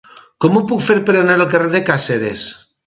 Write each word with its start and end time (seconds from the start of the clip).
Com 0.45 0.55
ho 0.55 0.63
puc 0.71 0.81
fer 0.85 0.95
per 1.11 1.15
anar 1.21 1.37
al 1.41 1.47
carrer 1.53 1.71
de 1.77 1.85
Càceres? 1.93 2.49